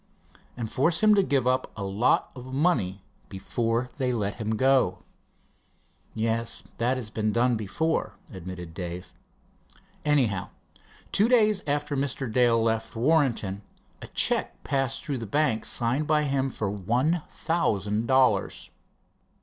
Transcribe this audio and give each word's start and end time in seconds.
"And 0.57 0.67
force 0.67 1.03
him 1.03 1.13
to 1.13 1.21
give 1.21 1.45
up 1.45 1.71
a 1.77 1.83
lot 1.83 2.31
of 2.35 2.51
money 2.51 3.03
before 3.29 3.91
they 3.97 4.11
let 4.11 4.37
him 4.37 4.55
go." 4.55 5.03
"Yes, 6.15 6.63
that 6.79 6.97
has 6.97 7.11
been 7.11 7.31
done 7.31 7.55
before," 7.55 8.15
admitted 8.33 8.73
Dave. 8.73 9.13
"Anyhow, 10.03 10.49
two 11.11 11.29
days 11.29 11.61
alter 11.67 11.95
Mr. 11.95 12.33
Dale 12.33 12.59
left 12.59 12.95
Warrenton, 12.95 13.61
a 14.01 14.07
check 14.07 14.63
passed 14.63 15.05
through 15.05 15.19
the 15.19 15.27
bank 15.27 15.65
signed 15.65 16.07
by 16.07 16.23
him 16.23 16.49
for 16.49 16.71
one 16.71 17.21
thousand 17.29 18.07
dollars." 18.07 18.71